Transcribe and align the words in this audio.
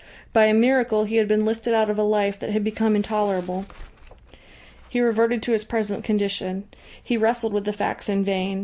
By 0.33 0.45
a 0.45 0.53
miracle 0.55 1.03
he 1.05 1.17
had 1.17 1.27
been 1.27 1.45
lifted 1.45 1.75
out 1.75 1.87
of 1.87 1.99
a 1.99 2.03
life 2.03 2.39
that 2.39 2.49
had 2.49 2.63
become 2.63 2.95
intolerable.... 2.95 3.67
He 4.89 4.99
reverted 4.99 5.43
to 5.43 5.51
his 5.51 5.63
present 5.63 6.03
condition. 6.03 6.63
He 7.03 7.17
wrestled 7.17 7.53
with 7.53 7.65
the 7.65 7.71
facts 7.73 8.09
in 8.09 8.25
vain. 8.25 8.59